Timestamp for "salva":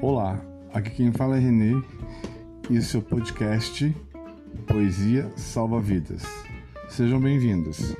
5.34-5.80